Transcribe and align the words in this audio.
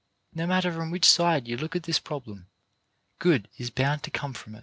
No 0.33 0.47
matter 0.47 0.73
from 0.73 0.89
which 0.89 1.05
side 1.07 1.47
you 1.47 1.57
look 1.57 1.75
at 1.75 1.83
this 1.83 1.99
problem, 1.99 2.47
good 3.19 3.47
is 3.59 3.69
bound 3.69 4.01
to 4.01 4.09
come 4.09 4.33
from 4.33 4.55
it. 4.55 4.59